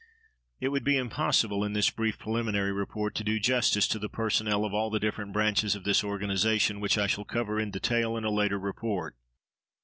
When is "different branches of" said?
4.99-5.83